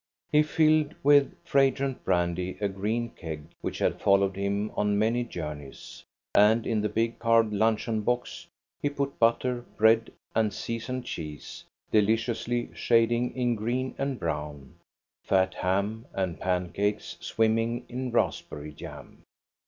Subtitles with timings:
[0.31, 6.03] He filled with fragrant brandy a green keg, which had followed him on many journeys,
[6.33, 8.47] and in the big carved luncheon box
[8.81, 14.73] he put butter, bread, and seasoned cheese, deli ciously shading in green and brown,
[15.23, 19.21] fat ham, and pan cakes swimming in raspberry jam.